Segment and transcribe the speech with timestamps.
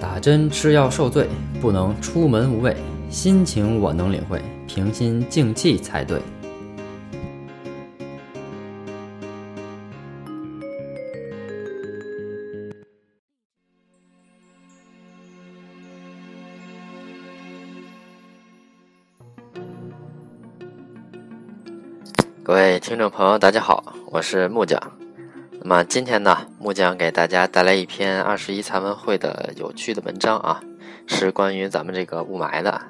[0.00, 1.28] 打针吃药受罪，
[1.60, 2.74] 不能出门无畏。
[3.10, 6.18] 心情我能领会，平心静气才对。
[22.42, 24.99] 各位听众朋友，大家好，我是木匠。
[25.62, 30.58] 那么今天呢，木匠给大家带来一篇二十一残文会的有趣的文章啊，
[31.06, 32.80] 是关于咱们这个雾霾的。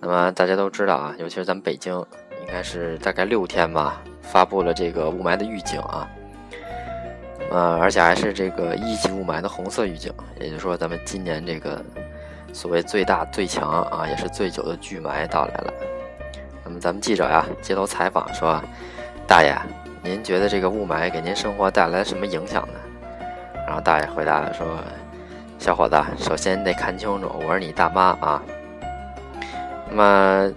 [0.00, 1.94] 那么大家都知道啊，尤其是咱们北京，
[2.40, 6.08] 应该是大概六天吧，发布了这个雾霾的预警啊。
[7.52, 11.80] 呃，而且还是这个一级雾霾的红色预警，也就是说，咱们今年这个
[12.52, 15.72] 所谓最大最强啊，也是最久的巨霾到来了。
[16.64, 18.60] 那么咱们记者呀，街头采访说
[19.24, 19.56] ：“大爷，
[20.02, 22.74] 您觉得这个雾霾给您生活带来什么影响呢？”
[23.66, 24.66] 然后大爷回答说
[25.58, 28.42] ：“小伙子，首先你得看清楚，我是你大妈啊。”
[29.88, 30.52] 那么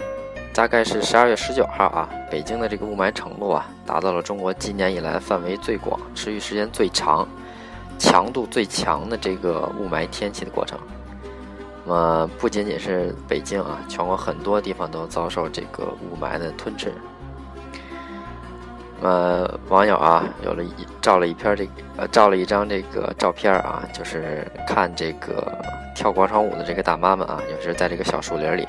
[0.54, 7.28] 大概是十二月十九号啊，北京的这个雾霾程度啊，达到了中国今年以来范围最广、持续时间最长、
[8.00, 10.80] 强度最强的这个雾霾天气的过程。
[11.86, 16.92] 那么不仅仅是北京啊，全国很多地方都遭受这个雾霾的吞噬。
[19.06, 25.56] 那么网友啊，有了一照了一篇这呃照了一张这个照片啊，就是看这个
[25.94, 28.68] 跳广场舞的这个大妈们啊，也是在这个小树林里。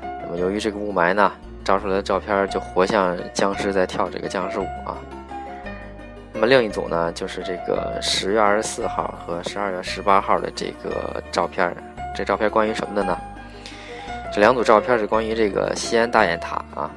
[0.00, 1.32] 那么由于这个雾霾呢，
[1.64, 4.96] 照出来的照片就活像僵尸在跳这个僵尸舞啊。
[6.32, 11.74] 那么另一组呢，就是这个十月二十四号和十二月十八号的这个照片。
[12.14, 13.18] 这照片关于什么的呢？
[14.32, 16.88] 这两组照片是关于这个西安大雁塔啊。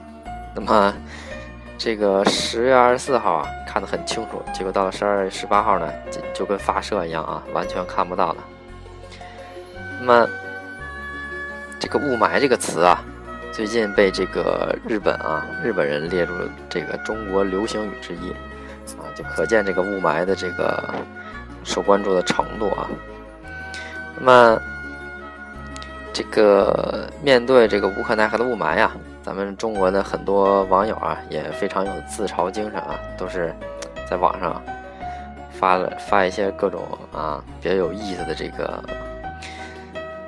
[0.54, 0.94] 那么
[1.84, 8.44] 这个十月二十四号啊，看得很清楚，结果到了十二月十八号呢，就就跟发射一样啊，完全看不到了。
[10.00, 10.30] 那么
[11.80, 13.04] 这个雾霾这个词啊，
[13.52, 18.30] 最近被这个日本啊日本人列入了这个中国流行语之一
[19.00, 20.84] 啊，就可见这个雾霾的这个
[21.64, 22.88] 受关注的程度啊。
[24.20, 24.62] 那么。
[26.14, 28.92] 这个面对这个无可奈何的雾霾呀，
[29.24, 33.54] 咱们中国的很多网友啊也非常有自嘲精神啊，都是
[34.10, 34.62] 在网上
[35.52, 36.82] 发了发一些各种
[37.14, 38.84] 啊比较有意思的这个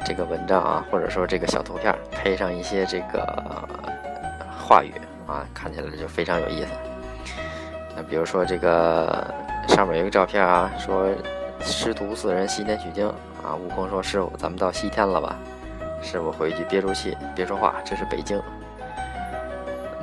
[0.06, 3.68] 这个文章啊，或者说这个小图片，配上一些这个
[4.58, 4.94] 话语
[5.26, 6.68] 啊，看起来就非常有意思。
[7.96, 9.26] 那比如说这个
[9.70, 11.10] 上面有一个照片啊，说
[11.62, 13.08] 师徒四人西天取经
[13.44, 15.36] 啊，悟空说：“师傅，咱们到西天了吧？”
[16.02, 18.42] 师傅回一句：“憋住气，别说话，这是北京。”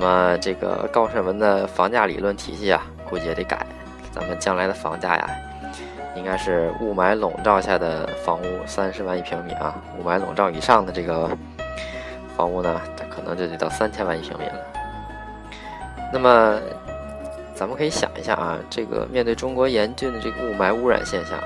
[0.01, 3.63] 那么这个高胜文的房价理论体系啊，估计也得改。
[4.11, 5.29] 咱们将来的房价呀，
[6.15, 11.29] 应该是雾霾笼罩下的房屋三十万一平米啊，雾霾笼罩以上的这个
[12.35, 14.55] 房屋呢，它可能就得到三千万一平米了。
[16.11, 16.59] 那么
[17.53, 21.39] 咱们可以想一下啊，这个面对中国严峻的这个雾霾污染现象。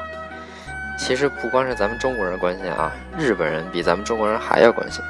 [0.98, 5.04] 其实不光是咱们中国人关心啊，日本人比咱们中国人还要关心。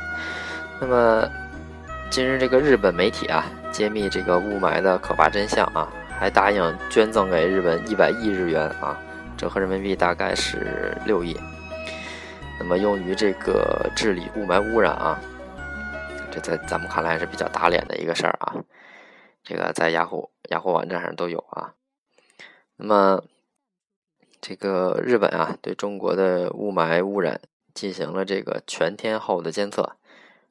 [0.82, 1.30] 那么，
[2.12, 8.98] 近日这个日本媒体啊，揭秘这个雾霾的可怕真相啊，还答应捐赠给日本一百亿日元啊，
[9.38, 11.36] 折合人民币大概是六亿。
[12.60, 15.20] 那么用于这个治理雾霾污染啊，
[16.32, 18.56] 这在咱们看来是比较打脸的一个事儿啊。
[19.44, 21.74] 这个在雅虎雅虎网站上都有啊。
[22.78, 23.24] 那么。
[24.42, 27.42] 这个日本啊，对中国的雾霾污染
[27.74, 29.96] 进行了这个全天候的监测，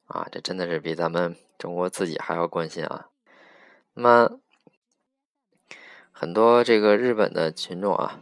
[0.07, 3.07] 啊，这真的是比咱们中国自己还要关心啊。
[3.93, 4.39] 那么，
[6.11, 8.19] 很多这个日本的群众啊，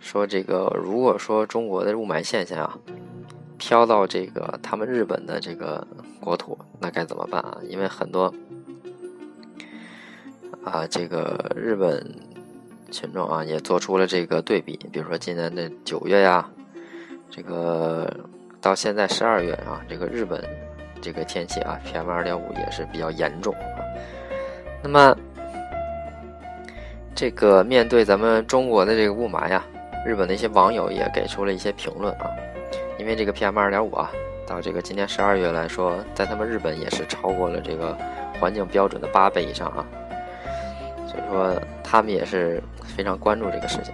[0.00, 2.78] 说这个如果说中国的雾霾现象啊，
[3.58, 5.86] 飘到这个他们日本的这个
[6.20, 7.58] 国土，那该怎么办啊？
[7.62, 8.32] 因为很多
[10.64, 12.28] 啊，这个日本。
[12.90, 16.50] 群众啊，也做出了这个对比，比如说今年的九月呀，
[17.28, 18.10] 这个
[18.62, 20.42] 到现在十二月啊，这个日本
[21.00, 23.80] 这个天气啊，PM 二点五也是比较严重啊。
[24.82, 25.16] 那么，
[27.14, 29.64] 这个面对咱们中国的这个雾霾呀，
[30.06, 32.30] 日本的一些网友也给出了一些评论啊，
[32.98, 34.10] 因为这个 PM 二点五啊，
[34.46, 37.96] 到这个今年十二月来说，在他们日本也是超过了这个
[38.38, 39.84] 环境标准的八倍以上啊。
[41.06, 43.92] 所以说，他们也是非常关注这个事情。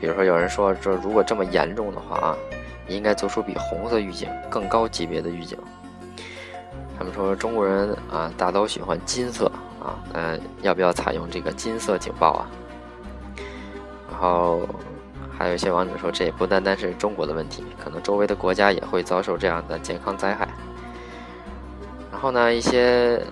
[0.00, 2.36] 比如说，有人说，说如果这么严重的话啊，
[2.88, 5.58] 应该做出比红色预警更高级别的预警。
[6.98, 9.50] 他们说，中国人啊，大都喜欢金色
[9.82, 12.48] 啊，嗯，要不要采用这个金色警报啊？
[14.10, 14.66] 然后
[15.36, 20.48] 还有一些网友说，这也不单单是中国的问题，可能周围的国家也会遭受这样的健康灾害。
[22.10, 23.22] 然后呢，一些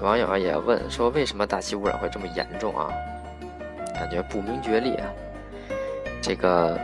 [0.00, 2.88] 网友啊也问说，为什么大气污染会这么严重啊？
[3.94, 5.06] 感觉不明觉厉啊。
[6.22, 6.80] 这个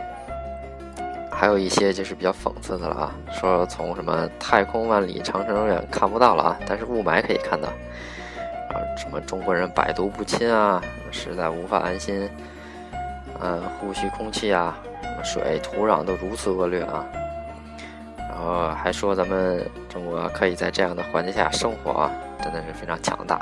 [1.39, 10.81] 还有一些就是比较讽刺的了啊，说从什么太空万里长城远看不到了啊，但是雾霾可以看到啊，什么中国人百毒不侵啊，
[11.11, 12.29] 实在无法安心。
[13.39, 14.77] 嗯，呼吸空气啊，
[15.23, 17.05] 水、土壤都如此恶劣啊，
[18.17, 22.11] 然后还说咱们中国可以在这样的环境下生活啊，
[22.43, 23.35] 真的是非常强大。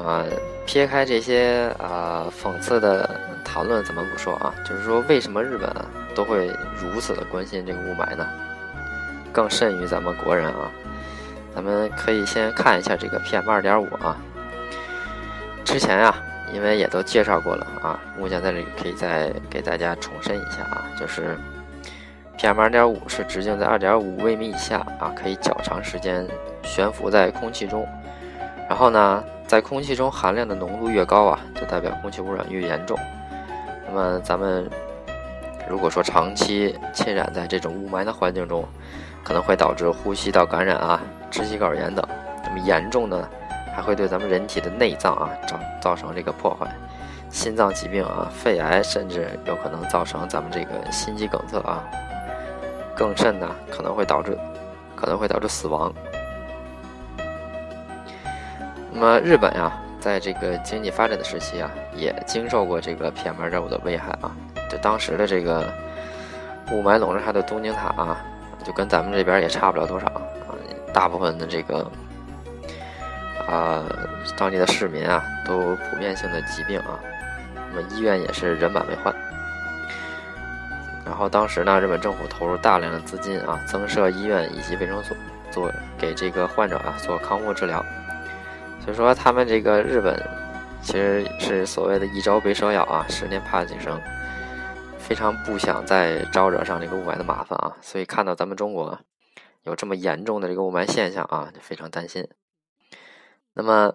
[0.00, 0.24] 啊，
[0.64, 4.54] 撇开这些啊讽刺的谈论，怎么不说啊？
[4.64, 5.68] 就是说，为什么日本
[6.14, 6.46] 都会
[6.76, 8.26] 如此的关心这个雾霾呢？
[9.32, 10.70] 更甚于咱们国人啊，
[11.54, 14.16] 咱们可以先看一下这个 PM 二点五啊，
[15.64, 16.14] 之前呀。
[16.52, 21.36] 因为也都介绍过了啊，木匠在这里可以再给大家重申一下啊，就是
[22.38, 26.24] PM 二点五是直径在二点五微米以下啊，可以较长时间
[26.62, 27.84] 悬浮在空气中。
[28.68, 32.96] 然后呢，在空气中含量的浓度越高啊，就代表空气污染越严重。
[33.88, 34.70] 那么咱们
[35.68, 38.64] 如果说长期浸染在这种雾霾的环境中，
[39.22, 41.00] 可能会导致呼吸道感染啊、
[41.30, 42.06] 支气管炎等。
[42.44, 43.28] 那么严重的。
[43.74, 46.72] 还会对咱们人体的内脏啊造造成这个破坏，
[47.28, 51.82] 心脏疾病啊、肺癌，甚至有可能造成咱们这个心肌梗塞啊。
[52.94, 54.38] 更甚呢，可能会导致
[54.94, 55.92] 可能会导致死亡。
[58.92, 64.30] 那么日本呀，在这个经济发展的时期啊，也经受过这个 PM 二点五的危害啊。
[64.78, 65.72] 当时的这个
[66.70, 68.20] 雾霾笼罩下的东京塔啊，
[68.64, 70.22] 就跟咱们这边也差不了多少啊。
[70.92, 71.90] 大部分的这个。
[73.46, 73.84] 啊，
[74.38, 76.98] 当地的市民啊，都普遍性的疾病啊，
[77.74, 79.14] 那么医院也是人满为患。
[81.04, 85.14] 然后当时呢，日本政府投入大量的资金啊，增设医院以及卫生所，
[85.50, 87.84] 做给这个患者啊做康复治疗。
[88.82, 90.18] 所以说，他们这个日本
[90.80, 94.00] 其实是所谓的一朝被蛇咬啊，十年怕井绳，
[95.06, 97.76] 非常不想再招惹上这个雾霾的麻烦啊。
[97.82, 98.98] 所以看到咱们中国
[99.62, 102.26] 有这么严重的这个雾霾现象啊，就非常担心。
[103.52, 103.94] 那么，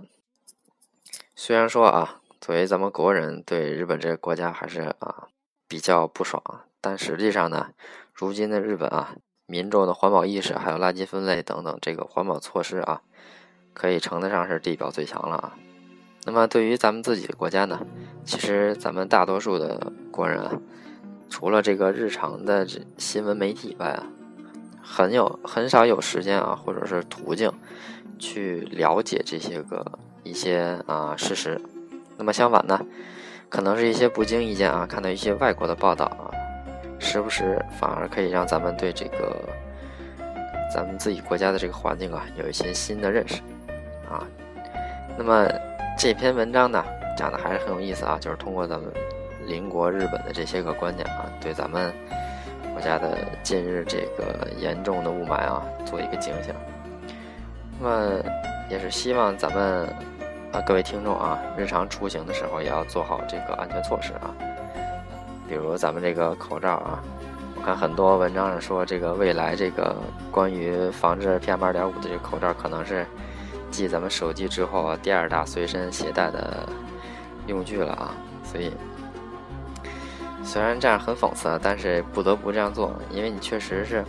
[1.35, 5.27] 虽然说啊，作为咱们国人对日本这个国家还是啊
[5.67, 6.41] 比较不爽，
[6.79, 7.71] 但实际上呢，
[8.13, 9.15] 如今的日本啊，
[9.47, 13.01] 民众的环保意识还有垃圾分类等等这个环保措施啊，
[13.73, 15.57] 可以称得上是地表最强了啊。
[16.25, 17.85] 那么对于咱们自己的国家呢，
[18.23, 20.61] 其实咱们大多数的国人啊，
[21.29, 24.03] 除了这个日常的这新闻媒体以外啊，
[24.81, 27.51] 很有很少有时间啊，或者是途径。
[28.21, 29.85] 去了解这些个
[30.23, 31.57] 一些啊事实，
[32.17, 32.77] 那么相反呢，
[33.47, 36.27] 可能是一些不经意间啊看到一些外国的报道啊，
[36.99, 39.39] 时不时反而可以让咱们对这个
[40.75, 43.35] 咱们自己国家的这个环境啊有一些新的认识
[44.11, 44.27] 啊。
[45.17, 45.47] 那么
[45.97, 46.83] 这篇文章呢
[47.15, 48.91] 讲的还是很有意思啊，就是通过咱们
[49.49, 51.91] 邻国日本的这些个观点啊，对咱们
[52.71, 56.53] 国家的近日这个严重的雾霾啊做一个警醒。
[57.81, 58.23] 那么
[58.69, 59.87] 也是希望咱们
[60.53, 64.31] 啊各位听众啊，日常出行的时候也要做好这个安全措施啊。
[65.47, 67.01] 比如咱们这个口罩啊，
[67.55, 69.95] 我看很多文章上说，这个未来这个
[70.29, 73.03] 关于防治 PM 二点五的这个口罩，可能是
[73.71, 76.69] 继咱们手机之后第二大随身携带的
[77.47, 78.13] 用具了啊。
[78.43, 78.71] 所以
[80.43, 84.03] 虽然这样很讽刺，但是不得不这样做，因为你确实是。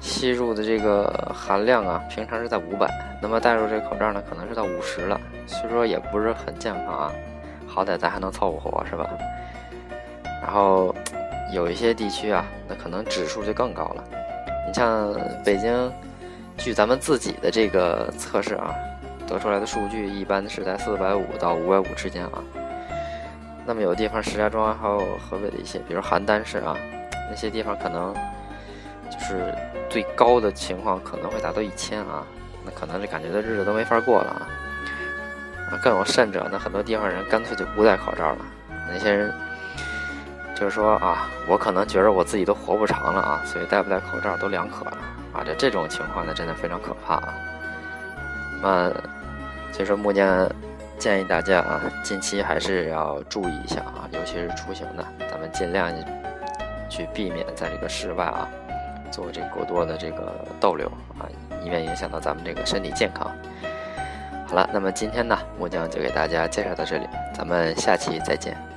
[0.00, 2.86] 吸入的这个含量啊，平常是在五百，
[3.22, 7.12] 那么戴入这个口罩呢，可能是到五十了，虽说也不是很健康啊。
[7.66, 9.08] 好歹咱还能凑合活，是吧？
[10.42, 10.94] 然后
[11.54, 14.04] 有一些地区啊，那可能指数就更高了。
[14.66, 15.10] 你像
[15.42, 15.90] 北京，
[16.58, 18.74] 据咱们自己的这个测试啊，
[19.26, 22.44] 得出来的数据一般是在四百五到五百五之间啊。
[23.66, 26.76] 那么有的地方石家庄还有河北的一些，比如邯郸市啊，
[27.30, 28.14] 那些地方可能。
[29.10, 29.54] 就是
[29.88, 32.24] 最高的情况可能会达到一千啊，
[32.64, 34.48] 那可能就感觉这日子都没法过了啊。
[35.82, 38.38] 更有甚者，那很多地方人干脆就不戴口罩了。
[38.88, 39.32] 那些人
[40.56, 44.98] 就是说啊，我可能觉得我自己都活不长了啊，所以戴不戴口罩都两可了
[45.32, 45.44] 啊。
[45.44, 47.34] 这这种情况呢，真的非常可怕啊。
[48.62, 48.90] 那
[49.70, 50.26] 所以说，目前
[50.98, 55.92] 建议大家啊，近期还是要注意一下啊，尤其是出行的，咱们尽量
[56.88, 58.48] 去避免在这个室外啊。
[59.12, 60.88] 做这过多的这个逗留
[61.20, 61.22] 啊，
[61.62, 63.30] 以免影响到咱们这个身体健康。
[64.48, 68.73] 好了，那么今天呢，木匠就给大家介绍到这里，咱们下期再见。